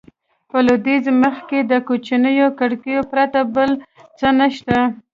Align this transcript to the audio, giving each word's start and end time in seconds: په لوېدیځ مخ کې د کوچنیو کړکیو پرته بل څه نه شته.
په 0.49 0.57
لوېدیځ 0.65 1.05
مخ 1.21 1.35
کې 1.49 1.59
د 1.71 1.73
کوچنیو 1.87 2.47
کړکیو 2.59 3.01
پرته 3.11 3.39
بل 3.55 3.71
څه 4.19 4.27
نه 4.39 4.47
شته. 4.55 4.77